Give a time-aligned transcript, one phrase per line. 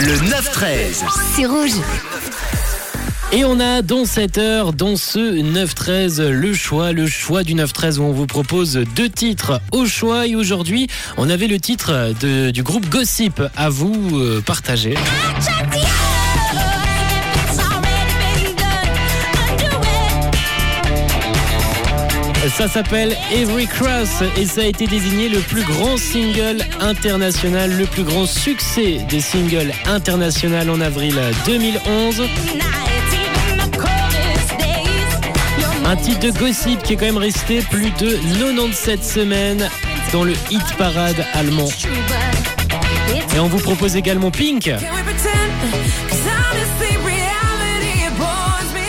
[0.00, 1.04] Le 9-13.
[1.34, 1.72] C'est rouge.
[3.32, 7.98] Et on a dans cette heure, dans ce 9-13, le choix, le choix du 9-13
[7.98, 10.26] où on vous propose deux titres au choix.
[10.26, 14.94] Et aujourd'hui, on avait le titre de- du groupe Gossip à vous euh, partager.
[22.56, 27.84] Ça s'appelle Every Cross et ça a été désigné le plus grand single international, le
[27.84, 31.14] plus grand succès des singles internationaux en avril
[31.46, 32.22] 2011.
[35.84, 39.68] Un titre de gossip qui est quand même resté plus de 97 semaines
[40.12, 41.68] dans le hit parade allemand.
[43.34, 44.70] Et on vous propose également Pink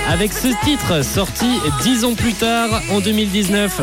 [0.09, 1.45] avec ce titre sorti
[1.84, 3.81] 10 ans plus tard en 2019.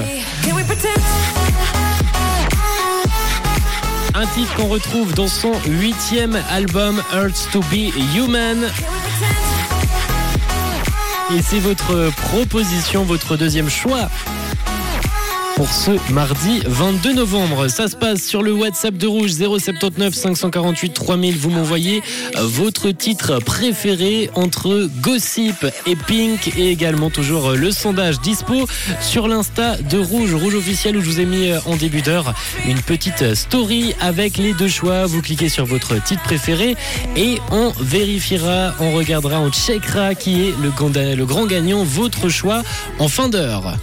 [4.14, 8.66] Un titre qu'on retrouve dans son huitième album Earth to Be Human.
[11.36, 14.08] Et c'est votre proposition, votre deuxième choix
[15.56, 17.68] pour ce mardi 22 novembre.
[17.68, 21.36] Ça se passe sur le WhatsApp de Rouge 079 548 3000.
[21.38, 22.02] Vous m'envoyez
[22.36, 28.66] votre titre préféré entre Gossip et Pink et également toujours le sondage dispo
[29.00, 32.34] sur l'Insta de Rouge, Rouge officiel où je vous ai mis en début d'heure
[32.66, 35.06] une petite story avec les deux choix.
[35.06, 36.76] Vous cliquez sur votre titre préféré
[37.16, 42.28] et on vérifiera, on regardera, on checkera qui est le grand, le grand gagnant, votre
[42.28, 42.62] choix
[42.98, 43.74] en fin d'heure.